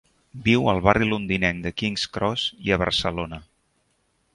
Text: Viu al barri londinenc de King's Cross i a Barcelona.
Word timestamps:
Viu 0.45 0.63
al 0.71 0.81
barri 0.87 1.09
londinenc 1.11 1.61
de 1.67 1.75
King's 1.83 2.09
Cross 2.17 2.49
i 2.71 2.75
a 2.79 2.83
Barcelona. 2.87 3.45